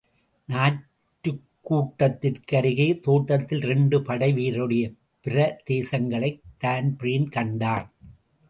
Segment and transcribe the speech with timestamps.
[0.47, 4.95] நாற்றுக் கூடத்திற்கு அருகே தோட்டத்தில் இரண்டு படை வீரருடைய
[5.23, 7.93] பிரதேங்களைத் தான்பிரீன் கண்டான்.